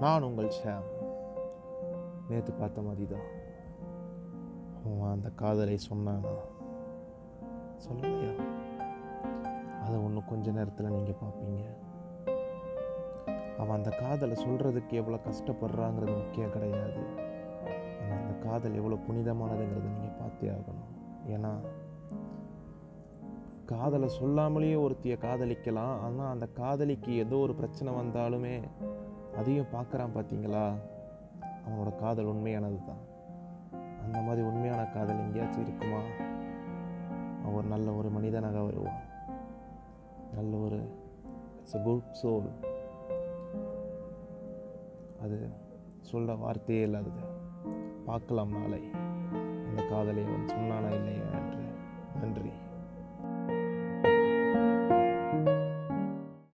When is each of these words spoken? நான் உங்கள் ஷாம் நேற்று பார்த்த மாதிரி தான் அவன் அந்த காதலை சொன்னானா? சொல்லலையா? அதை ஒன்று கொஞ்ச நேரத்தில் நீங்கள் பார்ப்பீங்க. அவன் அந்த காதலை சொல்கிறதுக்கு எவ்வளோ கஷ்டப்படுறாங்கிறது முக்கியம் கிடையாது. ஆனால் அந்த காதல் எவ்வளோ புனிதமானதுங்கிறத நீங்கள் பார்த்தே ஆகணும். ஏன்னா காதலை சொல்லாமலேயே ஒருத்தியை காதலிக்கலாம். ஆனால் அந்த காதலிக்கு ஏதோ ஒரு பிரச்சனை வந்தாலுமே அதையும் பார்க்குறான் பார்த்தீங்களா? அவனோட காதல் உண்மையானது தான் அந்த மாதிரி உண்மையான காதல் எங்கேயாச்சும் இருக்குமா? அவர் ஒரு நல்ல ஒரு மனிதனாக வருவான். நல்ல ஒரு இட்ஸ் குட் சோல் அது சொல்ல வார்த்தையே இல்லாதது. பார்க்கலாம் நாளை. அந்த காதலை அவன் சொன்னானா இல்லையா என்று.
நான் 0.00 0.22
உங்கள் 0.22 0.48
ஷாம் 0.48 0.88
நேற்று 2.28 2.52
பார்த்த 2.52 2.82
மாதிரி 2.82 3.06
தான் 3.06 3.28
அவன் 4.84 5.10
அந்த 5.10 5.28
காதலை 5.30 5.78
சொன்னானா? 5.90 6.32
சொல்லலையா? 7.84 8.32
அதை 9.84 9.98
ஒன்று 9.98 10.24
கொஞ்ச 10.24 10.50
நேரத்தில் 10.50 10.86
நீங்கள் 10.86 11.20
பார்ப்பீங்க. 11.22 11.62
அவன் 13.58 13.76
அந்த 13.76 13.90
காதலை 13.90 14.36
சொல்கிறதுக்கு 14.44 14.90
எவ்வளோ 14.90 15.20
கஷ்டப்படுறாங்கிறது 15.26 16.14
முக்கியம் 16.16 16.50
கிடையாது. 16.50 17.00
ஆனால் 18.00 18.20
அந்த 18.20 18.34
காதல் 18.48 18.74
எவ்வளோ 18.74 18.98
புனிதமானதுங்கிறத 19.08 19.88
நீங்கள் 19.96 20.18
பார்த்தே 20.18 20.48
ஆகணும். 20.48 20.92
ஏன்னா 21.26 21.52
காதலை 23.66 24.08
சொல்லாமலேயே 24.20 24.76
ஒருத்தியை 24.84 25.18
காதலிக்கலாம். 25.18 26.00
ஆனால் 26.00 26.30
அந்த 26.30 26.46
காதலிக்கு 26.46 27.14
ஏதோ 27.16 27.36
ஒரு 27.36 27.54
பிரச்சனை 27.54 27.92
வந்தாலுமே 27.92 28.62
அதையும் 29.36 29.66
பார்க்குறான் 29.72 30.14
பார்த்தீங்களா? 30.14 30.72
அவனோட 31.66 31.96
காதல் 31.96 32.24
உண்மையானது 32.24 32.78
தான் 32.86 33.14
அந்த 34.04 34.20
மாதிரி 34.20 34.46
உண்மையான 34.46 34.84
காதல் 34.84 35.18
எங்கேயாச்சும் 35.18 35.62
இருக்குமா? 35.62 36.00
அவர் 37.42 37.54
ஒரு 37.54 37.66
நல்ல 37.66 37.92
ஒரு 37.92 38.10
மனிதனாக 38.10 38.62
வருவான். 38.62 39.02
நல்ல 40.34 40.56
ஒரு 40.56 40.80
இட்ஸ் 41.58 41.76
குட் 41.84 42.16
சோல் 42.22 42.50
அது 45.22 45.48
சொல்ல 46.00 46.34
வார்த்தையே 46.34 46.82
இல்லாதது. 46.82 47.20
பார்க்கலாம் 48.04 48.50
நாளை. 48.50 48.82
அந்த 49.68 49.82
காதலை 49.82 50.24
அவன் 50.24 50.46
சொன்னானா 50.46 50.94
இல்லையா 50.94 51.24
என்று. 51.24 51.55